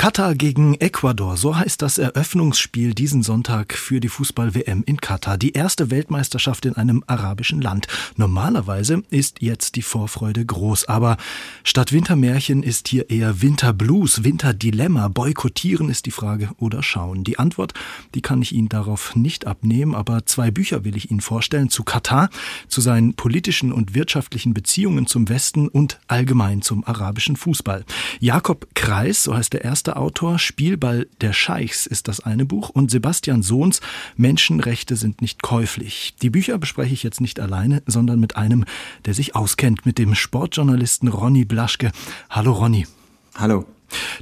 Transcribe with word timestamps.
Katar 0.00 0.34
gegen 0.34 0.76
Ecuador, 0.76 1.36
so 1.36 1.58
heißt 1.58 1.82
das 1.82 1.98
Eröffnungsspiel 1.98 2.94
diesen 2.94 3.22
Sonntag 3.22 3.74
für 3.74 4.00
die 4.00 4.08
Fußball-WM 4.08 4.82
in 4.86 4.98
Katar. 4.98 5.36
Die 5.36 5.52
erste 5.52 5.90
Weltmeisterschaft 5.90 6.64
in 6.64 6.74
einem 6.74 7.04
arabischen 7.06 7.60
Land. 7.60 7.86
Normalerweise 8.16 9.02
ist 9.10 9.42
jetzt 9.42 9.76
die 9.76 9.82
Vorfreude 9.82 10.42
groß, 10.42 10.86
aber 10.86 11.18
statt 11.64 11.92
Wintermärchen 11.92 12.62
ist 12.62 12.88
hier 12.88 13.10
eher 13.10 13.42
Winterblues, 13.42 14.24
Winterdilemma. 14.24 15.08
Boykottieren 15.08 15.90
ist 15.90 16.06
die 16.06 16.12
Frage 16.12 16.48
oder 16.56 16.82
schauen. 16.82 17.22
Die 17.22 17.38
Antwort, 17.38 17.74
die 18.14 18.22
kann 18.22 18.40
ich 18.40 18.54
Ihnen 18.54 18.70
darauf 18.70 19.14
nicht 19.16 19.46
abnehmen, 19.46 19.94
aber 19.94 20.24
zwei 20.24 20.50
Bücher 20.50 20.82
will 20.82 20.96
ich 20.96 21.10
Ihnen 21.10 21.20
vorstellen 21.20 21.68
zu 21.68 21.84
Katar, 21.84 22.30
zu 22.68 22.80
seinen 22.80 23.16
politischen 23.16 23.70
und 23.70 23.94
wirtschaftlichen 23.94 24.54
Beziehungen 24.54 25.06
zum 25.06 25.28
Westen 25.28 25.68
und 25.68 26.00
allgemein 26.08 26.62
zum 26.62 26.86
arabischen 26.86 27.36
Fußball. 27.36 27.84
Jakob 28.18 28.66
Kreis, 28.74 29.24
so 29.24 29.34
heißt 29.34 29.52
der 29.52 29.62
erste 29.62 29.89
erste 29.90 29.96
Autor, 29.96 30.38
Spielball 30.38 31.08
der 31.20 31.32
Scheichs 31.32 31.84
ist 31.84 32.06
das 32.06 32.20
eine 32.20 32.46
Buch 32.46 32.68
und 32.68 32.92
Sebastian 32.92 33.42
Sohns 33.42 33.80
Menschenrechte 34.16 34.94
sind 34.94 35.20
nicht 35.20 35.42
käuflich. 35.42 36.14
Die 36.22 36.30
Bücher 36.30 36.58
bespreche 36.58 36.94
ich 36.94 37.02
jetzt 37.02 37.20
nicht 37.20 37.40
alleine, 37.40 37.82
sondern 37.86 38.20
mit 38.20 38.36
einem, 38.36 38.64
der 39.04 39.14
sich 39.14 39.34
auskennt, 39.34 39.86
mit 39.86 39.98
dem 39.98 40.14
Sportjournalisten 40.14 41.08
Ronny 41.08 41.44
Blaschke. 41.44 41.90
Hallo 42.28 42.52
Ronny. 42.52 42.86
Hallo. 43.34 43.66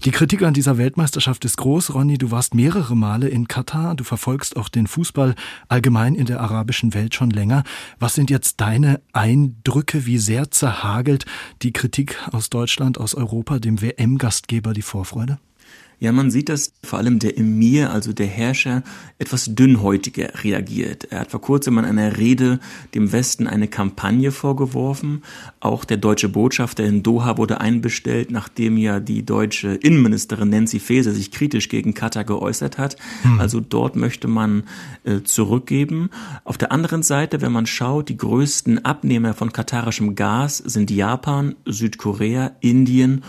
Die 0.05 0.11
Kritik 0.11 0.43
an 0.43 0.55
dieser 0.55 0.79
Weltmeisterschaft 0.79 1.45
ist 1.45 1.59
groß. 1.59 1.93
Ronny, 1.93 2.17
du 2.17 2.31
warst 2.31 2.55
mehrere 2.55 2.97
Male 2.97 3.29
in 3.29 3.47
Katar. 3.47 3.95
Du 3.95 4.05
verfolgst 4.05 4.57
auch 4.57 4.71
den 4.71 4.87
Fußball 4.87 5.35
allgemein 5.69 6.15
in 6.15 6.25
der 6.25 6.41
arabischen 6.41 6.95
Welt 6.95 7.15
schon 7.15 7.29
länger. 7.29 7.63
Was 7.99 8.15
sind 8.15 8.31
jetzt 8.31 8.63
deine 8.63 9.03
Eindrücke? 9.13 10.07
Wie 10.07 10.17
sehr 10.17 10.51
zerhagelt 10.51 11.27
die 11.61 11.75
Kritik 11.75 12.17
aus 12.33 12.49
Deutschland, 12.49 12.97
aus 12.97 13.15
Europa, 13.15 13.59
dem 13.59 13.83
WM-Gastgeber, 13.83 14.73
die 14.73 14.81
Vorfreude? 14.81 15.39
Ja, 16.01 16.13
man 16.13 16.31
sieht, 16.31 16.49
dass 16.49 16.73
vor 16.85 16.99
allem 16.99 17.19
der 17.19 17.37
Emir, 17.37 17.91
also 17.93 18.13
der 18.13 18.27
Herrscher, 18.27 18.83
etwas 19.19 19.55
dünnhäutiger 19.55 20.45
reagiert. 20.45 21.09
Er 21.11 21.21
hat 21.21 21.31
vor 21.33 21.41
kurzem 21.41 21.77
in 21.79 21.85
einer 21.85 22.17
Rede 22.17 22.61
dem 22.95 23.11
Westen 23.11 23.49
eine 23.49 23.67
Kampagne 23.67 24.31
vorgeworfen. 24.31 25.23
Auch 25.59 25.85
der 25.85 25.97
deutsche 25.97 26.29
Botschafter 26.29 26.85
in 26.85 27.03
Doha 27.03 27.37
wurde 27.37 27.61
einbestellt, 27.61 28.31
nachdem 28.31 28.77
ja 28.77 29.01
die 29.01 29.27
deutsche 29.27 29.75
Innenministerin 29.75 30.51
Nancy 30.51 30.79
Faeser 30.79 31.13
sich 31.13 31.33
kritisch 31.33 31.69
gegen 31.69 31.95
Katar 31.95 32.25
geäußert 32.25 32.79
hat. 32.79 32.97
Hm. 33.23 33.41
Also 33.41 33.61
dort 33.61 33.97
möchte 33.97 34.29
man 34.29 34.65
äh, 35.03 35.23
zurückgeben. 35.23 36.11
Auf 36.45 36.59
der 36.59 36.71
anderen 36.71 37.03
Seite, 37.03 37.41
wenn 37.41 37.53
man 37.53 37.67
schaut, 37.67 38.09
die 38.09 38.17
größten 38.17 38.85
Abnehmer 38.85 39.35
von 39.35 39.53
katarischem 39.53 40.15
Gas 40.15 40.59
sind 40.59 40.93
Japan, 40.93 41.57
Südkorea, 41.65 42.53
Indien 42.61 43.17
und 43.17 43.25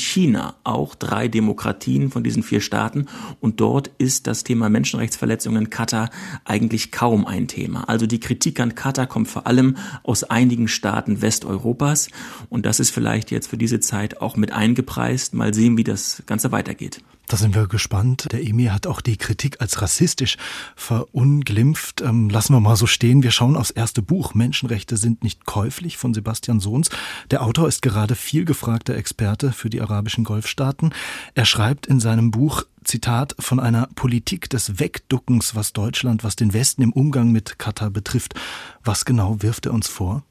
China, 0.00 0.54
auch 0.64 0.94
drei 0.94 1.28
Demokratien 1.28 2.10
von 2.10 2.22
diesen 2.22 2.42
vier 2.42 2.60
Staaten. 2.60 3.06
Und 3.40 3.60
dort 3.60 3.90
ist 3.98 4.26
das 4.26 4.44
Thema 4.44 4.68
Menschenrechtsverletzungen 4.68 5.64
in 5.64 5.70
Katar 5.70 6.10
eigentlich 6.44 6.92
kaum 6.92 7.26
ein 7.26 7.48
Thema. 7.48 7.88
Also 7.88 8.06
die 8.06 8.20
Kritik 8.20 8.60
an 8.60 8.74
Katar 8.74 9.06
kommt 9.06 9.28
vor 9.28 9.46
allem 9.46 9.76
aus 10.02 10.24
einigen 10.24 10.68
Staaten 10.68 11.22
Westeuropas. 11.22 12.08
Und 12.48 12.66
das 12.66 12.80
ist 12.80 12.90
vielleicht 12.90 13.30
jetzt 13.30 13.48
für 13.48 13.56
diese 13.56 13.80
Zeit 13.80 14.20
auch 14.20 14.36
mit 14.36 14.52
eingepreist. 14.52 15.34
Mal 15.34 15.54
sehen, 15.54 15.76
wie 15.76 15.84
das 15.84 16.22
Ganze 16.26 16.52
weitergeht. 16.52 17.02
Da 17.30 17.36
sind 17.36 17.54
wir 17.54 17.68
gespannt. 17.68 18.26
Der 18.32 18.44
Emir 18.44 18.74
hat 18.74 18.88
auch 18.88 19.00
die 19.00 19.16
Kritik 19.16 19.60
als 19.60 19.80
rassistisch 19.80 20.36
verunglimpft. 20.74 22.00
Ähm, 22.00 22.28
lassen 22.28 22.54
wir 22.54 22.58
mal 22.58 22.74
so 22.74 22.88
stehen. 22.88 23.22
Wir 23.22 23.30
schauen 23.30 23.56
aufs 23.56 23.70
erste 23.70 24.02
Buch. 24.02 24.34
Menschenrechte 24.34 24.96
sind 24.96 25.22
nicht 25.22 25.46
käuflich 25.46 25.96
von 25.96 26.12
Sebastian 26.12 26.58
Sohns. 26.58 26.90
Der 27.30 27.44
Autor 27.44 27.68
ist 27.68 27.82
gerade 27.82 28.16
viel 28.16 28.44
gefragter 28.44 28.96
Experte 28.96 29.52
für 29.52 29.70
die 29.70 29.80
arabischen 29.80 30.24
Golfstaaten. 30.24 30.92
Er 31.36 31.44
schreibt 31.44 31.86
in 31.86 32.00
seinem 32.00 32.32
Buch 32.32 32.64
Zitat, 32.82 33.36
von 33.38 33.60
einer 33.60 33.88
Politik 33.94 34.50
des 34.50 34.80
Wegduckens, 34.80 35.54
was 35.54 35.72
Deutschland, 35.72 36.24
was 36.24 36.34
den 36.34 36.52
Westen 36.52 36.82
im 36.82 36.92
Umgang 36.92 37.30
mit 37.30 37.60
Katar 37.60 37.90
betrifft. 37.90 38.34
Was 38.82 39.04
genau 39.04 39.40
wirft 39.40 39.66
er 39.66 39.72
uns 39.72 39.86
vor? 39.86 40.24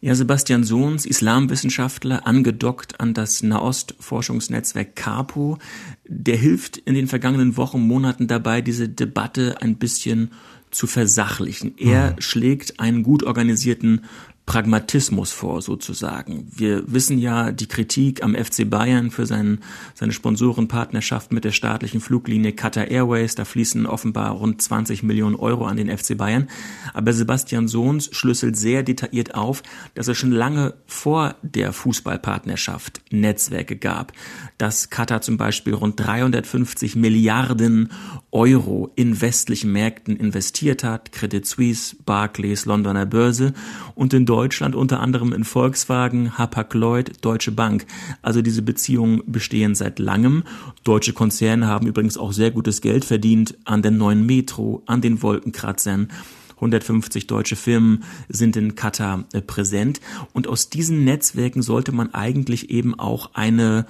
Ja, 0.00 0.14
Sebastian 0.14 0.62
Sohns, 0.62 1.04
Islamwissenschaftler, 1.06 2.24
angedockt 2.24 3.00
an 3.00 3.14
das 3.14 3.42
Nahostforschungsnetzwerk 3.42 4.94
CAPO, 4.94 5.58
der 6.06 6.36
hilft 6.36 6.76
in 6.76 6.94
den 6.94 7.08
vergangenen 7.08 7.56
Wochen, 7.56 7.80
Monaten 7.80 8.28
dabei, 8.28 8.60
diese 8.60 8.88
Debatte 8.88 9.60
ein 9.60 9.76
bisschen 9.76 10.30
zu 10.70 10.86
versachlichen. 10.86 11.74
Er 11.78 12.12
mhm. 12.12 12.20
schlägt 12.20 12.78
einen 12.78 13.02
gut 13.02 13.24
organisierten 13.24 14.04
Pragmatismus 14.48 15.30
vor, 15.30 15.60
sozusagen. 15.60 16.50
Wir 16.56 16.82
wissen 16.90 17.18
ja 17.18 17.52
die 17.52 17.66
Kritik 17.66 18.24
am 18.24 18.34
FC 18.34 18.68
Bayern 18.68 19.10
für 19.10 19.26
seinen, 19.26 19.58
seine 19.94 20.12
Sponsorenpartnerschaft 20.12 21.32
mit 21.32 21.44
der 21.44 21.52
staatlichen 21.52 22.00
Fluglinie 22.00 22.52
Qatar 22.52 22.88
Airways. 22.88 23.34
Da 23.34 23.44
fließen 23.44 23.84
offenbar 23.84 24.30
rund 24.30 24.62
20 24.62 25.02
Millionen 25.02 25.36
Euro 25.36 25.66
an 25.66 25.76
den 25.76 25.94
FC 25.94 26.16
Bayern. 26.16 26.48
Aber 26.94 27.12
Sebastian 27.12 27.68
Sohns 27.68 28.08
schlüsselt 28.10 28.56
sehr 28.56 28.82
detailliert 28.82 29.34
auf, 29.34 29.62
dass 29.94 30.08
es 30.08 30.16
schon 30.16 30.32
lange 30.32 30.72
vor 30.86 31.34
der 31.42 31.74
Fußballpartnerschaft 31.74 33.02
Netzwerke 33.10 33.76
gab, 33.76 34.14
dass 34.56 34.88
Qatar 34.88 35.20
zum 35.20 35.36
Beispiel 35.36 35.74
rund 35.74 36.00
350 36.00 36.96
Milliarden 36.96 37.90
Euro 38.32 38.92
in 38.96 39.20
westlichen 39.20 39.72
Märkten 39.72 40.16
investiert 40.16 40.84
hat, 40.84 41.12
Credit 41.12 41.46
Suisse, 41.46 41.96
Barclays, 42.06 42.64
Londoner 42.64 43.04
Börse 43.04 43.52
und 43.94 44.14
in 44.14 44.24
Deutschland 44.24 44.37
unter 44.74 45.00
anderem 45.00 45.32
in 45.32 45.44
Volkswagen, 45.44 46.38
Hapag-Lloyd, 46.38 47.24
Deutsche 47.24 47.52
Bank. 47.52 47.86
Also 48.22 48.42
diese 48.42 48.62
Beziehungen 48.62 49.22
bestehen 49.26 49.74
seit 49.74 49.98
langem. 49.98 50.44
Deutsche 50.84 51.12
Konzerne 51.12 51.66
haben 51.66 51.86
übrigens 51.86 52.16
auch 52.16 52.32
sehr 52.32 52.50
gutes 52.50 52.80
Geld 52.80 53.04
verdient 53.04 53.56
an 53.64 53.82
der 53.82 53.90
neuen 53.90 54.24
Metro, 54.24 54.82
an 54.86 55.00
den 55.00 55.22
Wolkenkratzern. 55.22 56.08
150 56.56 57.26
deutsche 57.26 57.56
Firmen 57.56 58.04
sind 58.28 58.56
in 58.56 58.74
Katar 58.74 59.24
äh, 59.32 59.40
präsent. 59.40 60.00
Und 60.32 60.46
aus 60.46 60.70
diesen 60.70 61.04
Netzwerken 61.04 61.62
sollte 61.62 61.92
man 61.92 62.14
eigentlich 62.14 62.70
eben 62.70 62.98
auch 62.98 63.30
eine 63.34 63.86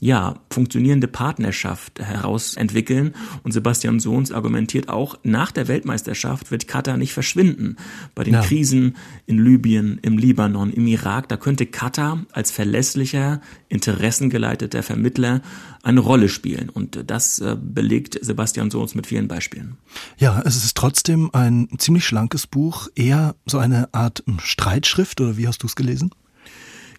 ja, 0.00 0.36
funktionierende 0.50 1.08
Partnerschaft 1.08 2.00
herausentwickeln. 2.00 3.14
Und 3.42 3.52
Sebastian 3.52 4.00
Sohns 4.00 4.32
argumentiert 4.32 4.88
auch, 4.88 5.18
nach 5.22 5.52
der 5.52 5.68
Weltmeisterschaft 5.68 6.50
wird 6.50 6.66
Katar 6.66 6.96
nicht 6.96 7.12
verschwinden. 7.12 7.76
Bei 8.14 8.24
den 8.24 8.34
ja. 8.34 8.40
Krisen 8.40 8.96
in 9.26 9.38
Libyen, 9.38 9.98
im 10.02 10.16
Libanon, 10.16 10.72
im 10.72 10.86
Irak, 10.86 11.28
da 11.28 11.36
könnte 11.36 11.66
Katar 11.66 12.24
als 12.32 12.50
verlässlicher, 12.50 13.42
interessengeleiteter 13.68 14.82
Vermittler 14.82 15.42
eine 15.82 16.00
Rolle 16.00 16.30
spielen. 16.30 16.70
Und 16.70 17.04
das 17.06 17.38
äh, 17.38 17.56
belegt 17.60 18.18
Sebastian 18.22 18.70
Sohns 18.70 18.94
mit 18.94 19.06
vielen 19.06 19.28
Beispielen. 19.28 19.76
Ja, 20.18 20.42
es 20.44 20.56
ist 20.56 20.76
trotzdem 20.76 21.30
ein 21.34 21.68
ziemlich 21.78 22.06
schlankes 22.06 22.46
Buch, 22.46 22.88
eher 22.94 23.34
so 23.44 23.58
eine 23.58 23.92
Art 23.92 24.24
Streitschrift, 24.38 25.20
oder 25.20 25.36
wie 25.36 25.46
hast 25.46 25.62
du 25.62 25.66
es 25.66 25.76
gelesen? 25.76 26.10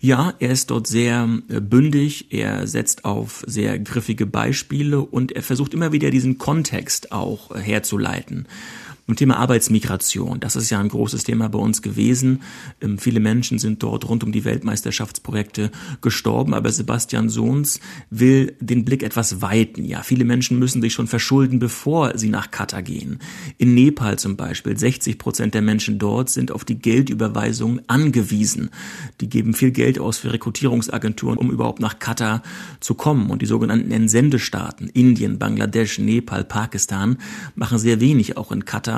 Ja, 0.03 0.33
er 0.39 0.49
ist 0.49 0.71
dort 0.71 0.87
sehr 0.87 1.29
äh, 1.47 1.61
bündig, 1.61 2.33
er 2.33 2.65
setzt 2.65 3.05
auf 3.05 3.43
sehr 3.45 3.77
griffige 3.77 4.25
Beispiele 4.25 4.99
und 4.99 5.31
er 5.31 5.43
versucht 5.43 5.75
immer 5.75 5.91
wieder 5.91 6.09
diesen 6.09 6.39
Kontext 6.39 7.11
auch 7.11 7.51
äh, 7.51 7.59
herzuleiten. 7.59 8.47
Zum 9.07 9.15
Thema 9.15 9.37
Arbeitsmigration, 9.37 10.39
das 10.39 10.55
ist 10.55 10.69
ja 10.69 10.79
ein 10.79 10.87
großes 10.87 11.23
Thema 11.23 11.49
bei 11.49 11.59
uns 11.59 11.81
gewesen. 11.81 12.43
Ähm, 12.79 12.97
viele 12.97 13.19
Menschen 13.19 13.57
sind 13.59 13.83
dort 13.83 14.07
rund 14.07 14.23
um 14.23 14.31
die 14.31 14.45
Weltmeisterschaftsprojekte 14.45 15.71
gestorben, 16.01 16.53
aber 16.53 16.71
Sebastian 16.71 17.27
Sohns 17.27 17.79
will 18.09 18.55
den 18.59 18.85
Blick 18.85 19.03
etwas 19.03 19.41
weiten. 19.41 19.83
Ja, 19.85 20.03
viele 20.03 20.23
Menschen 20.23 20.59
müssen 20.59 20.81
sich 20.81 20.93
schon 20.93 21.07
verschulden, 21.07 21.59
bevor 21.59 22.17
sie 22.17 22.29
nach 22.29 22.51
Katar 22.51 22.83
gehen. 22.83 23.19
In 23.57 23.73
Nepal 23.73 24.19
zum 24.19 24.37
Beispiel, 24.37 24.77
60 24.77 25.17
Prozent 25.17 25.55
der 25.55 25.61
Menschen 25.61 25.97
dort 25.97 26.29
sind 26.29 26.51
auf 26.51 26.63
die 26.63 26.79
Geldüberweisung 26.79 27.81
angewiesen. 27.87 28.69
Die 29.19 29.29
geben 29.29 29.53
viel 29.53 29.71
Geld 29.71 29.99
aus 29.99 30.19
für 30.19 30.31
Rekrutierungsagenturen, 30.31 31.37
um 31.37 31.51
überhaupt 31.51 31.79
nach 31.79 31.99
Katar 31.99 32.43
zu 32.79 32.93
kommen. 32.93 33.29
Und 33.31 33.41
die 33.41 33.47
sogenannten 33.47 33.91
Entsendestaaten, 33.91 34.87
Indien, 34.87 35.39
Bangladesch, 35.39 35.97
Nepal, 35.99 36.43
Pakistan, 36.43 37.17
machen 37.55 37.79
sehr 37.79 37.99
wenig 37.99 38.37
auch 38.37 38.51
in 38.51 38.63
Katar 38.63 38.90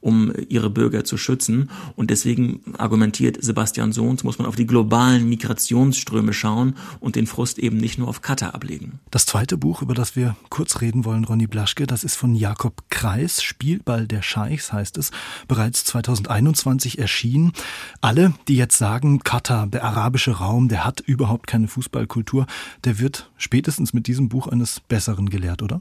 um 0.00 0.32
ihre 0.48 0.70
Bürger 0.70 1.04
zu 1.04 1.16
schützen. 1.16 1.70
Und 1.96 2.10
deswegen 2.10 2.60
argumentiert 2.78 3.42
Sebastian 3.42 3.92
Sohns, 3.92 4.24
muss 4.24 4.38
man 4.38 4.46
auf 4.46 4.56
die 4.56 4.66
globalen 4.66 5.28
Migrationsströme 5.28 6.32
schauen 6.32 6.74
und 7.00 7.16
den 7.16 7.26
Frust 7.26 7.58
eben 7.58 7.76
nicht 7.76 7.98
nur 7.98 8.08
auf 8.08 8.22
Katar 8.22 8.54
ablegen. 8.54 9.00
Das 9.10 9.26
zweite 9.26 9.56
Buch, 9.56 9.82
über 9.82 9.94
das 9.94 10.16
wir 10.16 10.36
kurz 10.48 10.80
reden 10.80 11.04
wollen, 11.04 11.24
Ronny 11.24 11.46
Blaschke, 11.46 11.86
das 11.86 12.04
ist 12.04 12.16
von 12.16 12.34
Jakob 12.34 12.84
Kreis, 12.90 13.42
Spielball 13.42 14.06
der 14.06 14.22
Scheichs 14.22 14.72
heißt 14.72 14.98
es, 14.98 15.10
bereits 15.48 15.84
2021 15.84 16.98
erschienen. 16.98 17.52
Alle, 18.00 18.34
die 18.48 18.56
jetzt 18.56 18.78
sagen, 18.78 19.20
Katar, 19.20 19.66
der 19.66 19.84
arabische 19.84 20.32
Raum, 20.32 20.68
der 20.68 20.84
hat 20.84 21.00
überhaupt 21.00 21.46
keine 21.46 21.68
Fußballkultur, 21.68 22.46
der 22.84 22.98
wird 22.98 23.30
spätestens 23.36 23.92
mit 23.92 24.06
diesem 24.06 24.28
Buch 24.28 24.46
eines 24.46 24.80
Besseren 24.80 25.28
gelehrt, 25.30 25.62
oder? 25.62 25.80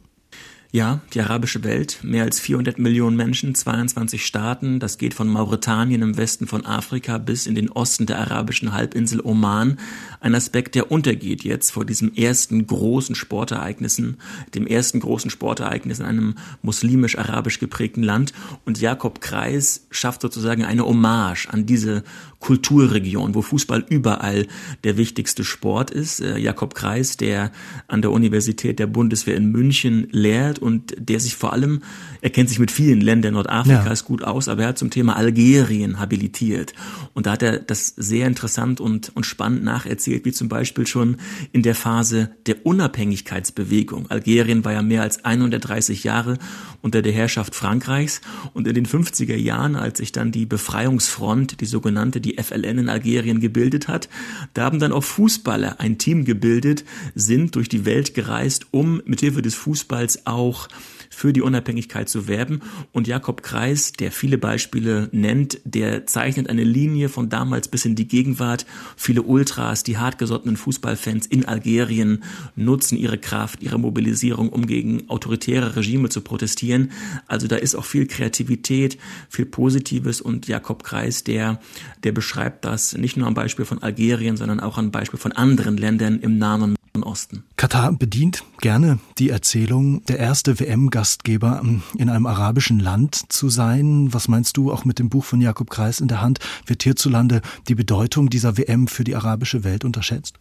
Ja, 0.72 1.00
die 1.16 1.22
arabische 1.22 1.64
Welt, 1.64 1.98
mehr 2.04 2.26
als 2.26 2.40
400 2.40 2.78
Millionen 2.78 3.18
Menschen, 3.18 3.56
22 3.56 4.24
Staaten, 4.24 4.80
das 4.80 5.00
geht 5.00 5.16
von 5.16 5.28
Mauretanien 5.28 6.04
im 6.04 6.16
Westen 6.16 6.46
von 6.46 6.64
Afrika 6.64 7.18
bis 7.18 7.48
in 7.48 7.56
den 7.56 7.72
Osten 7.72 8.06
der 8.06 8.20
arabischen 8.20 8.72
Halbinsel 8.72 9.20
Oman. 9.24 9.80
Ein 10.20 10.36
Aspekt, 10.36 10.76
der 10.76 10.92
untergeht 10.92 11.44
jetzt 11.44 11.72
vor 11.72 11.86
diesem 11.86 12.14
ersten 12.14 12.68
großen 12.68 13.16
Sportereignissen, 13.16 14.18
dem 14.54 14.68
ersten 14.68 15.00
großen 15.00 15.32
Sportereignis 15.32 15.98
in 15.98 16.06
einem 16.06 16.36
muslimisch-arabisch 16.62 17.58
geprägten 17.58 18.04
Land. 18.04 18.34
Und 18.64 18.80
Jakob 18.80 19.22
Kreis 19.22 19.88
schafft 19.90 20.22
sozusagen 20.22 20.66
eine 20.66 20.86
Hommage 20.86 21.48
an 21.50 21.66
diese 21.66 22.04
Kulturregion, 22.38 23.34
wo 23.34 23.42
Fußball 23.42 23.86
überall 23.90 24.48
der 24.84 24.98
wichtigste 24.98 25.44
Sport 25.44 25.92
ist. 25.92 26.22
Äh, 26.22 26.38
Jakob 26.38 26.74
Kreis, 26.76 27.18
der 27.18 27.52
an 27.88 28.02
der 28.02 28.12
Universität 28.12 28.80
der 28.80 28.88
Bundeswehr 28.88 29.36
in 29.36 29.52
München 29.52 30.08
lehrt 30.12 30.59
und 30.62 30.96
der 30.98 31.20
sich 31.20 31.36
vor 31.36 31.54
allem, 31.54 31.82
er 32.22 32.30
kennt 32.30 32.50
sich 32.50 32.60
mit 32.60 32.72
vielen 32.72 33.02
Ländern 33.02 33.34
Nordafrikas 33.34 34.02
ja. 34.02 34.06
gut 34.06 34.24
aus, 34.24 34.48
aber 34.48 34.64
er 34.64 34.68
hat 34.70 34.78
zum 34.78 34.90
Thema 34.90 35.16
Algerien 35.16 36.00
habilitiert. 36.00 36.74
Und 37.14 37.26
da 37.26 37.32
hat 37.32 37.44
er 37.44 37.60
das 37.60 37.88
sehr 37.96 38.28
interessant 38.28 38.82
und, 38.82 39.12
und 39.16 39.26
spannend 39.26 39.64
nacherzählt, 39.64 40.26
wie 40.26 40.32
zum 40.32 40.50
Beispiel 40.50 40.88
schon 40.88 41.18
in 41.52 41.62
der 41.62 41.76
Phase 41.76 42.32
der 42.46 42.66
Unabhängigkeitsbewegung. 42.66 44.10
Algerien 44.10 44.66
war 44.66 44.74
ja 44.74 44.82
mehr 44.82 45.02
als 45.02 45.24
130 45.24 46.04
Jahre 46.04 46.38
unter 46.82 47.02
der 47.02 47.12
Herrschaft 47.12 47.56
Frankreichs 47.56 48.22
und 48.54 48.68
in 48.68 48.74
den 48.74 48.86
50er 48.86 49.36
Jahren, 49.36 49.76
als 49.76 50.00
sich 50.00 50.12
dann 50.12 50.32
die 50.32 50.46
Befreiungsfront, 50.46 51.62
die 51.62 51.66
sogenannte, 51.66 52.22
die 52.22 52.42
FLN 52.42 52.80
in 52.80 52.90
Algerien 52.90 53.40
gebildet 53.40 53.88
hat, 53.88 54.10
da 54.54 54.64
haben 54.64 54.80
dann 54.80 54.94
auch 54.94 55.04
Fußballer 55.04 55.80
ein 55.80 55.98
Team 55.98 56.26
gebildet, 56.26 56.86
sind 57.16 57.56
durch 57.56 57.70
die 57.70 57.86
Welt 57.86 58.14
gereist, 58.14 58.68
um 58.72 59.02
mithilfe 59.06 59.42
des 59.42 59.56
Fußballs 59.56 60.26
auch 60.26 60.49
auch 60.50 60.68
für 61.10 61.34
die 61.34 61.42
Unabhängigkeit 61.42 62.08
zu 62.08 62.28
werben. 62.28 62.62
Und 62.92 63.08
Jakob 63.08 63.44
Kreis, 63.44 63.92
der 63.92 64.12
viele 64.12 64.38
Beispiele 64.38 65.10
nennt, 65.12 65.60
der 65.66 66.06
zeichnet 66.06 66.50
eine 66.50 66.64
Linie 66.64 67.10
von 67.10 67.30
damals 67.30 67.68
bis 67.68 67.86
in 67.86 67.96
die 67.96 68.08
Gegenwart. 68.08 68.66
Viele 68.96 69.24
Ultras, 69.24 69.84
die 69.84 69.98
hartgesottenen 69.98 70.56
Fußballfans 70.56 71.26
in 71.28 71.46
Algerien 71.46 72.24
nutzen 72.56 72.98
ihre 72.98 73.18
Kraft, 73.18 73.62
ihre 73.64 73.80
Mobilisierung, 73.80 74.50
um 74.50 74.66
gegen 74.66 75.10
autoritäre 75.10 75.76
Regime 75.76 76.10
zu 76.10 76.22
protestieren. 76.22 76.92
Also 77.28 77.48
da 77.48 77.58
ist 77.58 77.76
auch 77.76 77.86
viel 77.86 78.08
Kreativität, 78.08 78.98
viel 79.30 79.46
Positives 79.46 80.22
und 80.22 80.48
Jakob 80.48 80.84
Kreis, 80.84 81.24
der, 81.24 81.60
der 82.04 82.12
beschreibt 82.12 82.66
das 82.66 82.96
nicht 82.98 83.18
nur 83.18 83.28
am 83.28 83.34
Beispiel 83.34 83.66
von 83.66 83.84
Algerien, 83.84 84.38
sondern 84.38 84.60
auch 84.60 84.78
am 84.78 84.92
Beispiel 84.92 85.20
von 85.20 85.32
anderen 85.32 85.76
Ländern 85.78 86.20
im 86.20 86.38
Nahen 86.38 86.79
Osten. 87.04 87.44
Katar 87.58 87.92
bedient 87.94 88.44
gerne 88.62 89.00
die 89.18 89.30
Erzählung, 89.30 90.04
der 90.06 90.20
erste 90.20 90.60
WM-Gastgeber 90.60 91.62
in 91.98 92.10
einem 92.10 92.26
arabischen 92.26 92.80
Land 92.80 93.32
zu 93.32 93.50
sein. 93.50 94.14
Was 94.14 94.28
meinst 94.28 94.58
du 94.58 94.72
auch 94.72 94.86
mit 94.86 95.00
dem 95.00 95.10
Buch 95.10 95.26
von 95.26 95.42
Jakob 95.42 95.70
Kreis 95.70 96.00
in 96.00 96.08
der 96.08 96.22
Hand? 96.22 96.40
Wird 96.66 96.84
hierzulande 96.84 97.42
die 97.68 97.76
Bedeutung 97.76 98.30
dieser 98.30 98.58
WM 98.58 98.88
für 98.88 99.04
die 99.04 99.16
arabische 99.16 99.64
Welt 99.64 99.86
unterschätzt? 99.86 100.40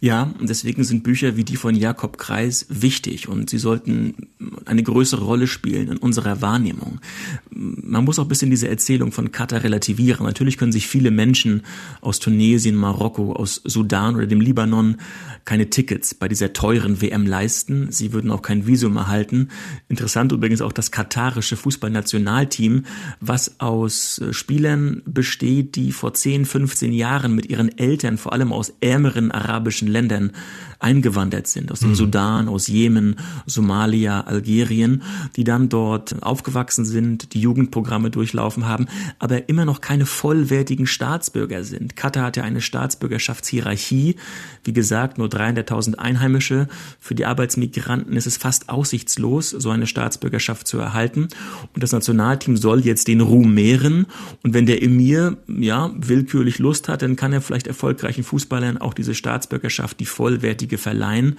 Ja, 0.00 0.34
und 0.38 0.50
deswegen 0.50 0.84
sind 0.84 1.02
Bücher 1.02 1.36
wie 1.36 1.44
die 1.44 1.56
von 1.56 1.74
Jakob 1.74 2.18
Kreis 2.18 2.66
wichtig 2.68 3.26
und 3.26 3.48
sie 3.48 3.56
sollten 3.56 4.14
eine 4.66 4.82
größere 4.82 5.24
Rolle 5.24 5.46
spielen 5.46 5.88
in 5.88 5.96
unserer 5.96 6.42
Wahrnehmung. 6.42 7.00
Man 7.54 8.04
muss 8.04 8.18
auch 8.18 8.24
ein 8.24 8.28
bisschen 8.28 8.50
diese 8.50 8.68
Erzählung 8.68 9.12
von 9.12 9.32
Katar 9.32 9.62
relativieren. 9.62 10.26
Natürlich 10.26 10.58
können 10.58 10.72
sich 10.72 10.86
viele 10.86 11.10
Menschen 11.10 11.62
aus 12.00 12.18
Tunesien, 12.18 12.74
Marokko, 12.74 13.32
aus 13.32 13.60
Sudan 13.64 14.16
oder 14.16 14.26
dem 14.26 14.40
Libanon 14.40 14.96
keine 15.44 15.70
Tickets 15.70 16.14
bei 16.14 16.28
dieser 16.28 16.52
teuren 16.52 17.00
WM 17.02 17.26
leisten. 17.26 17.90
Sie 17.90 18.12
würden 18.12 18.30
auch 18.30 18.42
kein 18.42 18.66
Visum 18.66 18.96
erhalten. 18.96 19.48
Interessant 19.88 20.32
übrigens 20.32 20.62
auch 20.62 20.72
das 20.72 20.90
katarische 20.90 21.56
Fußballnationalteam, 21.56 22.84
was 23.20 23.60
aus 23.60 24.18
äh, 24.18 24.32
Spielern 24.32 25.02
besteht, 25.04 25.76
die 25.76 25.92
vor 25.92 26.14
10, 26.14 26.46
15 26.46 26.92
Jahren 26.92 27.34
mit 27.34 27.46
ihren 27.46 27.76
Eltern, 27.76 28.18
vor 28.18 28.32
allem 28.32 28.52
aus 28.52 28.72
ärmeren 28.80 29.30
arabischen 29.30 29.88
Ländern, 29.88 30.32
eingewandert 30.80 31.46
sind, 31.46 31.72
aus 31.72 31.80
dem 31.80 31.90
mhm. 31.90 31.94
Sudan, 31.94 32.48
aus 32.48 32.66
Jemen, 32.66 33.16
Somalia, 33.46 34.22
Algerien, 34.22 35.02
die 35.36 35.44
dann 35.44 35.68
dort 35.68 36.22
aufgewachsen 36.22 36.84
sind, 36.84 37.32
die 37.32 37.40
Jugendprogramme 37.44 38.10
durchlaufen 38.10 38.66
haben, 38.66 38.86
aber 39.18 39.48
immer 39.48 39.64
noch 39.64 39.80
keine 39.80 40.06
vollwertigen 40.06 40.86
Staatsbürger 40.86 41.62
sind. 41.62 41.94
Katar 41.94 42.24
hat 42.24 42.36
ja 42.36 42.42
eine 42.42 42.60
Staatsbürgerschaftshierarchie. 42.60 44.16
Wie 44.64 44.72
gesagt, 44.72 45.18
nur 45.18 45.28
300.000 45.28 45.96
Einheimische. 45.96 46.68
Für 46.98 47.14
die 47.14 47.26
Arbeitsmigranten 47.26 48.16
ist 48.16 48.26
es 48.26 48.36
fast 48.36 48.68
aussichtslos, 48.68 49.50
so 49.50 49.70
eine 49.70 49.86
Staatsbürgerschaft 49.86 50.66
zu 50.66 50.78
erhalten. 50.78 51.28
Und 51.74 51.82
das 51.82 51.92
Nationalteam 51.92 52.56
soll 52.56 52.80
jetzt 52.80 53.08
den 53.08 53.20
Ruhm 53.20 53.54
mehren. 53.54 54.06
Und 54.42 54.54
wenn 54.54 54.66
der 54.66 54.82
Emir, 54.82 55.36
ja, 55.46 55.90
willkürlich 55.96 56.58
Lust 56.58 56.88
hat, 56.88 57.02
dann 57.02 57.16
kann 57.16 57.32
er 57.32 57.42
vielleicht 57.42 57.66
erfolgreichen 57.66 58.24
Fußballern 58.24 58.78
auch 58.78 58.94
diese 58.94 59.14
Staatsbürgerschaft, 59.14 60.00
die 60.00 60.06
vollwertige 60.06 60.78
verleihen. 60.78 61.38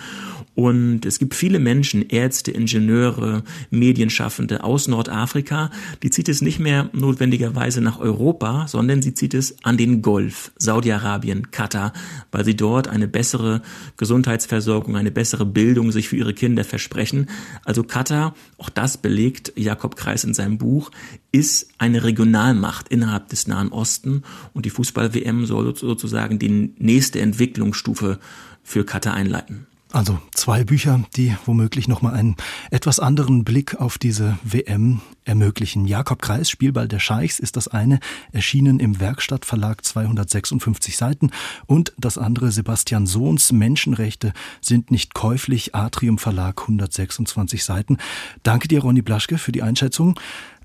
Und 0.53 1.05
es 1.05 1.19
gibt 1.19 1.33
viele 1.33 1.59
Menschen, 1.59 2.07
Ärzte, 2.07 2.51
Ingenieure, 2.51 3.43
Medienschaffende 3.71 4.63
aus 4.63 4.87
Nordafrika, 4.87 5.71
die 6.03 6.09
zieht 6.09 6.29
es 6.29 6.41
nicht 6.41 6.59
mehr 6.59 6.89
notwendigerweise 6.93 7.81
nach 7.81 7.99
Europa, 7.99 8.67
sondern 8.67 9.01
sie 9.01 9.13
zieht 9.13 9.33
es 9.33 9.55
an 9.63 9.77
den 9.77 10.01
Golf, 10.01 10.51
Saudi-Arabien, 10.57 11.51
Katar, 11.51 11.93
weil 12.31 12.45
sie 12.45 12.55
dort 12.55 12.87
eine 12.87 13.07
bessere 13.07 13.61
Gesundheitsversorgung, 13.97 14.95
eine 14.95 15.11
bessere 15.11 15.45
Bildung 15.45 15.91
sich 15.91 16.09
für 16.09 16.17
ihre 16.17 16.33
Kinder 16.33 16.63
versprechen. 16.63 17.27
Also 17.63 17.83
Katar, 17.83 18.35
auch 18.57 18.69
das 18.69 18.97
belegt 18.97 19.53
Jakob 19.55 19.95
Kreis 19.95 20.23
in 20.23 20.33
seinem 20.33 20.57
Buch, 20.57 20.91
ist 21.31 21.69
eine 21.77 22.03
Regionalmacht 22.03 22.89
innerhalb 22.89 23.29
des 23.29 23.47
Nahen 23.47 23.69
Osten 23.69 24.23
und 24.53 24.65
die 24.65 24.69
Fußball-WM 24.69 25.45
soll 25.45 25.75
sozusagen 25.75 26.39
die 26.39 26.73
nächste 26.77 27.19
Entwicklungsstufe 27.19 28.19
für 28.63 28.85
Katar 28.85 29.13
einleiten. 29.13 29.67
Also 29.91 30.19
zwei 30.33 30.63
Bücher, 30.63 31.03
die 31.15 31.35
womöglich 31.45 31.87
nochmal 31.87 32.15
einen 32.15 32.35
etwas 32.69 32.99
anderen 32.99 33.45
Blick 33.45 33.75
auf 33.75 33.97
diese 33.97 34.37
WM 34.43 34.99
ermöglichen. 35.23 35.85
Jakob 35.85 36.21
Kreis, 36.21 36.49
Spielball 36.49 36.87
der 36.87 36.99
Scheichs, 36.99 37.39
ist 37.39 37.55
das 37.55 37.67
eine, 37.67 37.99
erschienen 38.31 38.79
im 38.79 38.99
Werkstattverlag 38.99 39.85
256 39.85 40.97
Seiten 40.97 41.31
und 41.65 41.93
das 41.97 42.17
andere 42.17 42.51
Sebastian 42.51 43.05
Sohns 43.05 43.51
Menschenrechte 43.51 44.33
sind 44.59 44.91
nicht 44.91 45.13
käuflich, 45.13 45.75
Atrium 45.75 46.17
Verlag 46.17 46.61
126 46.61 47.63
Seiten. 47.63 47.97
Danke 48.43 48.67
dir, 48.67 48.81
Ronny 48.81 49.01
Blaschke, 49.01 49.37
für 49.37 49.51
die 49.51 49.63
Einschätzung. 49.63 50.19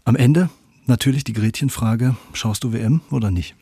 Am 0.04 0.16
Ende 0.16 0.50
natürlich 0.86 1.24
die 1.24 1.34
Gretchenfrage, 1.34 2.16
schaust 2.32 2.64
du 2.64 2.72
WM 2.72 3.00
oder 3.10 3.30
nicht? 3.30 3.54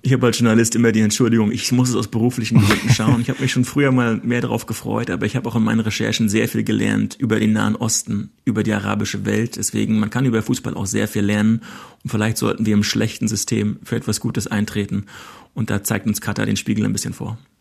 Ich 0.00 0.12
habe 0.12 0.26
als 0.26 0.38
Journalist 0.38 0.76
immer 0.76 0.92
die 0.92 1.00
Entschuldigung, 1.00 1.50
ich 1.50 1.72
muss 1.72 1.88
es 1.88 1.96
aus 1.96 2.06
beruflichen 2.06 2.60
Gründen 2.60 2.90
schauen. 2.90 3.20
Ich 3.20 3.30
habe 3.30 3.40
mich 3.42 3.50
schon 3.50 3.64
früher 3.64 3.90
mal 3.90 4.20
mehr 4.22 4.40
darauf 4.40 4.66
gefreut, 4.66 5.10
aber 5.10 5.26
ich 5.26 5.34
habe 5.34 5.48
auch 5.48 5.56
in 5.56 5.64
meinen 5.64 5.80
Recherchen 5.80 6.28
sehr 6.28 6.48
viel 6.48 6.62
gelernt 6.62 7.16
über 7.18 7.40
den 7.40 7.52
Nahen 7.52 7.74
Osten, 7.74 8.30
über 8.44 8.62
die 8.62 8.72
arabische 8.72 9.24
Welt. 9.24 9.56
Deswegen, 9.56 9.98
man 9.98 10.10
kann 10.10 10.24
über 10.24 10.40
Fußball 10.40 10.74
auch 10.74 10.86
sehr 10.86 11.08
viel 11.08 11.22
lernen. 11.22 11.62
Und 12.04 12.10
vielleicht 12.10 12.38
sollten 12.38 12.64
wir 12.64 12.74
im 12.74 12.84
schlechten 12.84 13.26
System 13.26 13.78
für 13.82 13.96
etwas 13.96 14.20
Gutes 14.20 14.46
eintreten. 14.46 15.06
Und 15.54 15.68
da 15.70 15.82
zeigt 15.82 16.06
uns 16.06 16.20
Katar 16.20 16.46
den 16.46 16.56
Spiegel 16.56 16.84
ein 16.84 16.92
bisschen 16.92 17.12
vor. 17.14 17.36